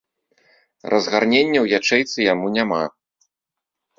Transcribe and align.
Разгарнення 0.93 1.59
ў 1.61 1.67
ячэйцы 1.81 2.19
яму 2.33 2.47
няма. 2.57 2.83